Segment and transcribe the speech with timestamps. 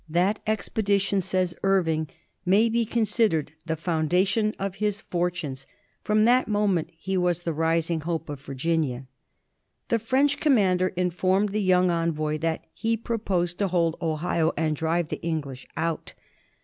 [0.09, 2.07] That expedition, says Irving,"
[2.53, 5.67] may be considered the founda tion of his fortunes.
[6.01, 9.05] From that moment he was the ris ing hope of Virginia."
[9.89, 15.09] The French commander informed the young envoy that he proposed to hold Ohio and drive
[15.09, 16.15] the English out.